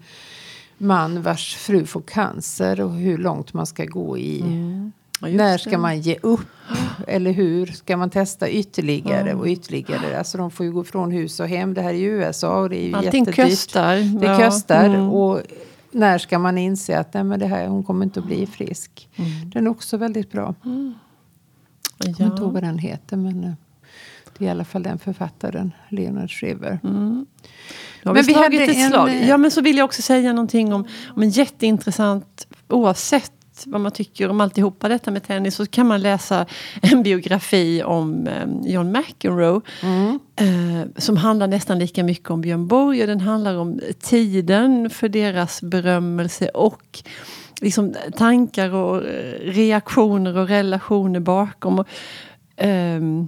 man 0.77 1.21
vars 1.21 1.55
fru 1.55 1.85
får 1.85 2.01
cancer 2.01 2.81
och 2.81 2.91
hur 2.91 3.17
långt 3.17 3.53
man 3.53 3.65
ska 3.65 3.85
gå 3.85 4.17
i 4.17 4.41
mm. 4.41 4.91
Ja, 5.21 5.27
När 5.27 5.57
ska 5.57 5.69
det. 5.69 5.77
man 5.77 6.01
ge 6.01 6.17
upp? 6.21 6.47
Eller 7.07 7.31
hur? 7.31 7.65
Ska 7.65 7.97
man 7.97 8.09
testa 8.09 8.49
ytterligare 8.49 9.33
och 9.33 9.45
ytterligare? 9.47 10.17
Alltså 10.17 10.37
de 10.37 10.51
får 10.51 10.65
ju 10.65 10.71
gå 10.71 10.83
från 10.83 11.11
hus 11.11 11.39
och 11.39 11.47
hem. 11.47 11.73
Det 11.73 11.81
här 11.81 11.89
är 11.89 11.97
ju 11.97 12.07
USA 12.07 12.59
och 12.59 12.69
det 12.69 12.77
är 12.77 12.87
ju 12.87 12.95
Allting 12.95 13.25
jättedyrt. 13.25 13.49
Kostar. 13.49 14.19
Det 14.19 14.25
ja. 14.25 14.37
kostar. 14.37 14.85
Mm. 14.85 15.09
Och 15.09 15.41
när 15.91 16.17
ska 16.17 16.39
man 16.39 16.57
inse 16.57 16.99
att 16.99 17.13
nej, 17.13 17.23
men 17.23 17.39
det 17.39 17.45
här, 17.45 17.67
hon 17.67 17.83
kommer 17.83 18.05
inte 18.05 18.19
att 18.19 18.25
bli 18.25 18.45
frisk? 18.47 19.09
Mm. 19.15 19.49
Den 19.49 19.67
är 19.67 19.71
också 19.71 19.97
väldigt 19.97 20.31
bra. 20.31 20.55
Mm. 20.65 20.93
Jag 21.97 22.15
kommer 22.15 22.29
inte 22.29 22.41
ihåg 22.43 22.53
vad 22.53 22.63
den 22.63 22.77
heter. 22.77 23.17
Men 23.17 23.43
eh, 23.43 23.51
det 24.37 24.45
är 24.45 24.47
i 24.47 24.51
alla 24.51 24.65
fall 24.65 24.83
den 24.83 24.99
författaren, 24.99 25.71
Leonard 25.89 26.31
Shriver. 26.31 26.79
Mm. 26.83 27.25
Då 28.03 28.09
har 28.09 28.13
men 28.13 28.23
vi, 28.23 28.27
vi 28.27 28.33
slagit 28.33 28.61
ett 28.61 28.77
en... 28.77 28.89
slag. 28.89 29.09
Ja, 29.27 29.37
men 29.37 29.51
så 29.51 29.61
vill 29.61 29.77
jag 29.77 29.85
också 29.85 30.01
säga 30.01 30.33
någonting 30.33 30.73
om, 30.73 30.87
om 31.15 31.21
en 31.21 31.29
jätteintressant, 31.29 32.47
oavsett 32.67 33.38
vad 33.67 33.81
man 33.81 33.91
tycker 33.91 34.29
om 34.29 34.41
alltihopa 34.41 34.87
detta 34.87 35.11
med 35.11 35.23
tennis 35.23 35.55
så 35.55 35.65
kan 35.65 35.87
man 35.87 36.01
läsa 36.01 36.45
en 36.81 37.03
biografi 37.03 37.83
om 37.83 38.27
eh, 38.27 38.71
John 38.73 38.91
McEnroe. 38.91 39.61
Mm. 39.83 40.19
Eh, 40.35 40.87
som 40.97 41.17
handlar 41.17 41.47
nästan 41.47 41.79
lika 41.79 42.03
mycket 42.03 42.29
om 42.29 42.41
Björn 42.41 42.67
Borg 42.67 43.01
och 43.01 43.07
den 43.07 43.21
handlar 43.21 43.55
om 43.55 43.79
tiden 43.99 44.89
för 44.89 45.09
deras 45.09 45.61
berömmelse 45.61 46.49
och 46.49 47.03
liksom 47.61 47.95
tankar 48.17 48.73
och 48.73 49.07
eh, 49.07 49.39
reaktioner 49.41 50.37
och 50.37 50.47
relationer 50.47 51.19
bakom. 51.19 51.79
Och, 51.79 51.87
um, 52.63 53.27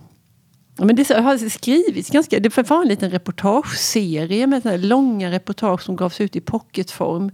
men 0.78 0.96
det 0.96 1.10
har 1.10 1.50
skrivits 1.50 2.10
ganska, 2.10 2.40
det 2.40 2.70
var 2.70 2.82
en 2.82 2.88
liten 2.88 3.12
reportageserie 3.12 4.48
med 4.48 4.86
långa 4.86 5.32
reportage 5.32 5.84
som 5.84 5.96
gavs 5.96 6.22
ut 6.22 6.36
i 6.36 6.42
pocketform. 6.42 7.32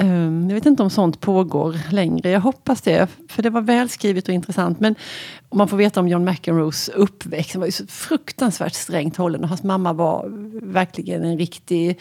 Ehm, 0.00 0.46
jag 0.48 0.54
vet 0.54 0.66
inte 0.66 0.82
om 0.82 0.90
sånt 0.90 1.20
pågår 1.20 1.76
längre. 1.90 2.30
Jag 2.30 2.40
hoppas 2.40 2.82
det, 2.82 3.08
för 3.28 3.42
det 3.42 3.50
var 3.50 3.60
välskrivet 3.60 4.28
och 4.28 4.34
intressant. 4.34 4.80
Men 4.80 4.94
om 5.48 5.58
man 5.58 5.68
får 5.68 5.76
veta 5.76 6.00
om 6.00 6.08
John 6.08 6.24
McEnroes 6.24 6.88
uppväxt. 6.88 7.52
Han 7.52 7.60
var 7.60 7.66
ju 7.66 7.72
så 7.72 7.86
fruktansvärt 7.86 8.74
strängt 8.74 9.16
hållen 9.16 9.42
och 9.42 9.48
hans 9.48 9.62
mamma 9.62 9.92
var 9.92 10.24
verkligen 10.62 11.24
en 11.24 11.38
riktig 11.38 12.00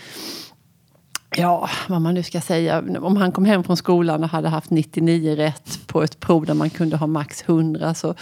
Ja, 1.38 1.70
vad 1.88 2.02
man 2.02 2.14
nu 2.14 2.24
ska 2.24 2.42
säga. 2.42 2.84
Om 3.02 3.18
han 3.18 3.32
kom 3.32 3.46
hem 3.46 3.64
från 3.64 3.78
skolan 3.78 4.24
och 4.24 4.30
hade 4.30 4.50
haft 4.50 4.70
99 4.70 5.36
rätt 5.36 5.88
på 5.88 6.04
ett 6.04 6.20
prov 6.20 6.46
där 6.46 6.54
man 6.54 6.70
kunde 6.70 6.98
ha 6.98 7.08
max 7.08 7.44
100 7.48 7.94
så, 7.94 8.16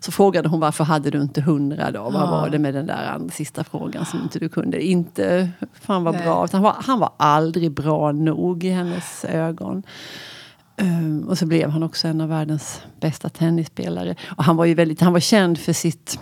så 0.00 0.12
frågade 0.12 0.48
hon 0.48 0.60
varför 0.60 0.84
hade 0.84 1.10
du 1.10 1.22
inte 1.22 1.40
100 1.40 1.90
då? 1.90 1.98
Ja. 1.98 2.10
Vad 2.10 2.30
var 2.30 2.48
det 2.50 2.58
med 2.58 2.74
den 2.74 2.86
där 2.86 3.10
andra, 3.14 3.30
sista 3.30 3.64
frågan 3.64 4.06
som 4.06 4.22
inte 4.22 4.38
du 4.38 4.48
kunde? 4.48 4.82
Inte 4.82 5.50
fan 5.72 6.04
vad 6.04 6.16
bra. 6.16 6.48
Han 6.52 6.62
var, 6.62 6.76
han 6.78 7.00
var 7.00 7.10
aldrig 7.16 7.72
bra 7.72 8.12
nog 8.12 8.64
i 8.64 8.70
hennes 8.70 9.24
ögon. 9.24 9.82
Um, 10.80 11.28
och 11.28 11.38
så 11.38 11.46
blev 11.46 11.70
han 11.70 11.82
också 11.82 12.08
en 12.08 12.20
av 12.20 12.28
världens 12.28 12.82
bästa 13.00 13.28
tennisspelare. 13.28 14.16
Och 14.36 14.44
han 14.44 14.56
var 14.56 14.64
ju 14.64 14.74
väldigt, 14.74 15.00
han 15.00 15.12
var 15.12 15.20
känd 15.20 15.58
för 15.58 15.72
sitt 15.72 16.18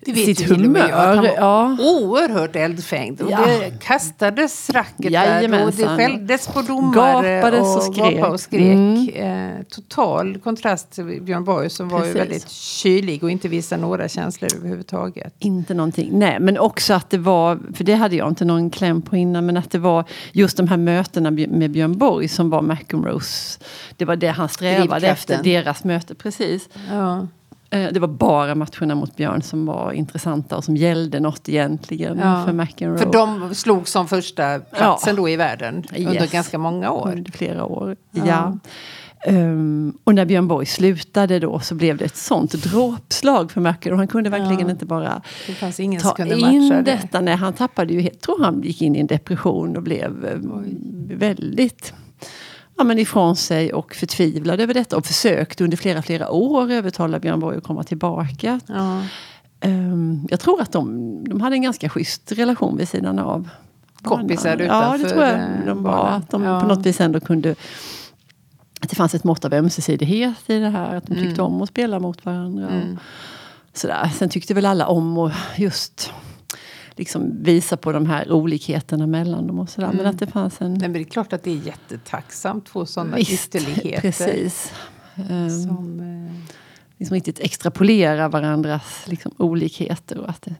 det 0.00 0.12
vet 0.12 0.24
sitt 0.24 0.48
humör. 0.48 0.90
Han 0.90 1.16
var 1.16 1.34
ja. 1.36 1.76
oerhört 1.80 2.56
eldfängd. 2.56 3.20
Och 3.20 3.30
ja. 3.30 3.38
det 3.46 3.72
kastades 3.80 4.70
racketar 4.70 5.66
och 5.66 5.72
det 5.72 5.86
skälldes 5.86 6.46
på 6.46 6.62
domare. 6.62 7.36
Gapades 7.36 7.60
och, 7.60 7.76
och 7.76 7.94
skrek. 7.94 8.24
Och 8.24 8.40
skrek. 8.40 8.62
Mm. 8.62 9.08
Eh, 9.08 9.62
total 9.62 10.38
kontrast 10.38 10.90
till 10.90 11.22
Björn 11.22 11.44
Borg 11.44 11.70
som 11.70 11.88
Precis. 11.88 12.00
var 12.00 12.06
ju 12.06 12.12
väldigt 12.12 12.50
kylig 12.50 13.24
och 13.24 13.30
inte 13.30 13.48
visade 13.48 13.82
några 13.82 14.08
känslor 14.08 14.50
överhuvudtaget. 14.56 15.34
Inte 15.38 15.74
någonting. 15.74 16.10
Nej, 16.12 16.40
men 16.40 16.58
också 16.58 16.94
att 16.94 17.10
det 17.10 17.18
var, 17.18 17.58
för 17.74 17.84
det 17.84 17.94
hade 17.94 18.16
jag 18.16 18.28
inte 18.28 18.44
någon 18.44 18.70
kläm 18.70 19.02
på 19.02 19.16
innan, 19.16 19.46
men 19.46 19.56
att 19.56 19.70
det 19.70 19.78
var 19.78 20.04
just 20.32 20.56
de 20.56 20.68
här 20.68 20.76
mötena 20.76 21.30
med 21.30 21.70
Björn 21.70 21.98
Borg 21.98 22.28
som 22.28 22.50
var 22.50 22.62
McEnroes. 22.62 23.58
Det 23.96 24.04
var 24.04 24.16
det 24.16 24.28
han 24.28 24.48
strävade 24.48 25.08
efter, 25.08 25.42
deras 25.42 25.84
möte. 25.84 26.14
Precis. 26.14 26.68
Ja. 26.90 27.26
Eh, 27.70 27.92
det 27.92 28.00
var 28.00 28.08
bara 28.08 28.54
matcherna 28.54 28.94
mot 28.94 29.16
Björn 29.16 29.42
som 29.42 29.66
var 29.66 29.92
intressanta 29.92 30.56
och 30.56 30.64
som 30.64 30.76
gällde 30.76 31.20
något 31.20 31.48
egentligen 31.48 32.18
ja. 32.18 32.44
för 32.46 32.52
McEnroe. 32.52 32.98
För 32.98 33.12
de 33.12 33.54
slog 33.54 33.88
som 33.88 34.08
första 34.08 34.58
platsen 34.58 35.16
ja. 35.16 35.22
då 35.22 35.28
i 35.28 35.36
världen 35.36 35.84
under 35.96 36.14
yes. 36.14 36.32
ganska 36.32 36.58
många 36.58 36.90
år. 36.90 37.12
Under 37.12 37.32
flera 37.32 37.64
år, 37.64 37.96
ja. 38.10 38.26
ja. 38.26 38.58
Um, 39.26 39.98
och 40.04 40.14
när 40.14 40.24
Björn 40.24 40.48
Borg 40.48 40.66
slutade 40.66 41.38
då 41.38 41.60
så 41.60 41.74
blev 41.74 41.96
det 41.96 42.04
ett 42.04 42.16
sånt 42.16 42.52
dråpslag 42.52 43.52
för 43.52 43.60
McEnroe. 43.60 43.96
Han 43.96 44.08
kunde 44.08 44.30
verkligen 44.30 44.66
ja. 44.66 44.70
inte 44.70 44.86
bara 44.86 45.22
ta 45.60 45.66
in 46.50 46.68
det. 46.68 46.82
detta. 46.82 47.20
Nej, 47.20 47.36
han 47.36 47.52
tappade 47.52 47.92
ju 47.92 48.00
helt, 48.00 48.20
tror 48.20 48.44
han 48.44 48.62
gick 48.62 48.82
in 48.82 48.96
i 48.96 49.00
en 49.00 49.06
depression 49.06 49.76
och 49.76 49.82
blev 49.82 50.40
Oj. 50.54 50.76
väldigt 51.14 51.94
ja, 52.80 52.84
men 52.84 52.98
ifrån 52.98 53.36
sig 53.36 53.72
och 53.72 53.94
förtvivlade 53.94 54.62
över 54.62 54.74
detta 54.74 54.96
och 54.96 55.06
försökte 55.06 55.64
under 55.64 55.76
flera, 55.76 56.02
flera 56.02 56.30
år 56.30 56.70
övertala 56.70 57.18
Björn 57.18 57.40
Borg 57.40 57.56
att 57.56 57.64
komma 57.64 57.84
tillbaka. 57.84 58.60
Ja. 58.66 59.02
Um, 59.64 60.26
jag 60.30 60.40
tror 60.40 60.60
att 60.60 60.72
de, 60.72 61.24
de 61.24 61.40
hade 61.40 61.56
en 61.56 61.62
ganska 61.62 61.88
schysst 61.88 62.32
relation 62.32 62.76
vid 62.76 62.88
sidan 62.88 63.18
av. 63.18 63.48
Kompisar 64.02 64.56
utanför? 64.56 64.98
Ja, 64.98 64.98
det 64.98 65.08
tror 65.08 65.24
jag 65.24 65.40
de 65.66 65.82
var. 65.82 66.08
Att 66.08 66.30
de 66.30 66.42
ja. 66.42 66.60
på 66.60 66.66
något 66.66 66.86
vis 66.86 67.00
ändå 67.00 67.20
kunde... 67.20 67.54
Att 68.80 68.90
det 68.90 68.96
fanns 68.96 69.14
ett 69.14 69.24
mått 69.24 69.44
av 69.44 69.54
ömsesidighet 69.54 70.50
i 70.50 70.58
det 70.58 70.70
här. 70.70 70.96
Att 70.96 71.06
de 71.06 71.14
tyckte 71.14 71.42
mm. 71.42 71.54
om 71.54 71.62
att 71.62 71.68
spela 71.68 71.98
mot 71.98 72.24
varandra. 72.24 72.68
Mm. 72.68 72.98
sådär. 73.74 74.10
Sen 74.14 74.28
tyckte 74.28 74.54
väl 74.54 74.66
alla 74.66 74.86
om 74.86 75.18
att 75.18 75.32
just 75.56 76.12
liksom 76.98 77.42
visa 77.42 77.76
på 77.76 77.92
de 77.92 78.06
här 78.06 78.32
olikheterna 78.32 79.06
mellan 79.06 79.46
dem. 79.46 79.58
och 79.58 79.68
sådär. 79.68 79.88
Mm. 79.88 79.96
Men 79.96 80.06
att 80.06 80.18
det 80.18 80.26
fanns 80.26 80.60
en... 80.60 80.72
Nej, 80.72 80.80
men 80.80 80.92
det 80.92 81.00
är 81.00 81.04
klart 81.04 81.32
att 81.32 81.42
det 81.42 81.50
är 81.50 81.66
jättetacksamt 81.66 82.64
att 82.64 82.68
få 82.68 82.86
sådana 82.86 83.16
Visst, 83.16 83.54
ytterligheter. 83.54 84.00
Precis. 84.00 84.72
Som, 85.66 86.00
um, 86.00 86.46
liksom 86.98 87.14
riktigt 87.14 87.40
extrapolera 87.40 88.28
varandras 88.28 89.02
liksom, 89.04 89.32
olikheter. 89.36 90.18
Och 90.18 90.28
att 90.28 90.42
det, 90.42 90.54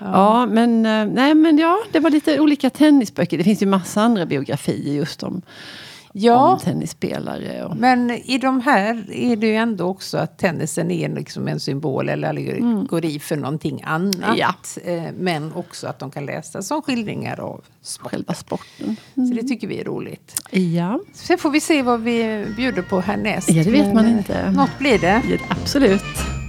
ja. 0.00 0.06
ja. 0.12 0.46
men, 0.46 0.86
eh, 0.86 1.06
nej, 1.06 1.34
men 1.34 1.58
ja, 1.58 1.78
det 1.92 2.00
var 2.00 2.10
lite 2.10 2.40
olika 2.40 2.70
tennisböcker. 2.70 3.38
Det 3.38 3.44
finns 3.44 3.62
ju 3.62 3.66
massa 3.66 4.02
andra 4.02 4.26
biografier 4.26 4.94
just 4.94 5.22
om 5.22 5.42
ja, 6.18 6.52
om 6.52 6.58
tennisspelare. 6.58 7.64
Och... 7.64 7.76
Men 7.76 8.10
i 8.10 8.38
de 8.38 8.60
här 8.60 9.12
är 9.12 9.36
det 9.36 9.46
ju 9.46 9.54
ändå 9.54 9.84
också 9.84 10.18
att 10.18 10.38
tennisen 10.38 10.90
är 10.90 11.08
liksom 11.08 11.48
en 11.48 11.60
symbol 11.60 12.08
eller 12.08 12.28
allegori 12.28 12.58
mm. 12.58 13.20
för 13.20 13.36
någonting 13.36 13.82
annat. 13.84 14.36
Ja. 14.36 14.54
Eh, 14.84 15.02
men 15.18 15.52
också 15.52 15.86
att 15.86 15.98
de 15.98 16.10
kan 16.10 16.26
läsa 16.26 16.62
som 16.62 16.82
skildringar 16.82 17.40
av 17.40 17.64
sport. 17.82 18.10
själva 18.10 18.34
sporten. 18.34 18.96
Mm. 19.14 19.28
Så 19.28 19.34
det 19.34 19.48
tycker 19.48 19.66
vi 19.66 19.80
är 19.80 19.84
roligt. 19.84 20.42
Ja. 20.50 21.00
Sen 21.12 21.38
får 21.38 21.50
vi 21.50 21.60
se 21.60 21.82
vad 21.82 22.00
vi 22.00 22.46
bjuder 22.56 22.82
på 22.82 23.00
härnäst. 23.00 23.50
Ja, 23.50 23.64
det 23.64 23.70
vet 23.70 23.94
man 23.94 24.08
inte. 24.08 24.50
Något 24.50 24.78
blir 24.78 24.98
det. 24.98 25.22
Ja, 25.28 25.38
absolut. 25.48 26.02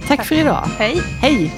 Tack, 0.08 0.16
Tack 0.16 0.26
för 0.26 0.34
idag. 0.34 0.64
Hej. 0.78 1.02
Hej. 1.20 1.52